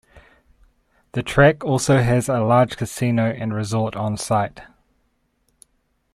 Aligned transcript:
The 1.11 1.21
track 1.21 1.63
also 1.63 1.99
has 1.99 2.27
a 2.27 2.39
large 2.39 2.75
casino 2.75 3.25
and 3.29 3.53
resort 3.53 3.95
on 3.95 4.17
site. 4.17 4.61